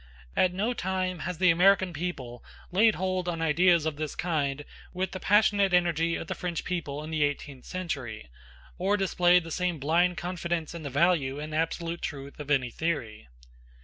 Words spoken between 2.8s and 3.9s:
hold on ideas